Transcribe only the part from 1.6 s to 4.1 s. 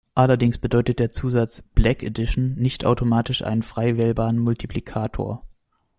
„Black Edition“ nicht automatisch einen frei